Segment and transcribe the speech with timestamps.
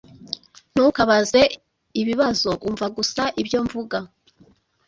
[0.73, 1.41] Ntukabaze
[2.01, 2.49] ibibazo.
[2.67, 3.97] Umva gusa ibyo mvuga.